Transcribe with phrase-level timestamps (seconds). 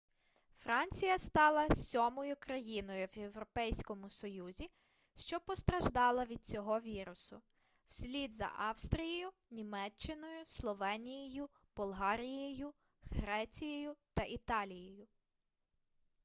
[0.53, 4.69] франція стала сьомою країною в європейському союзі
[5.15, 7.41] що постраждала від цього вірусу
[7.87, 12.73] вслід за австрією німеччиною словенією болгарією
[13.11, 15.07] грецією та італією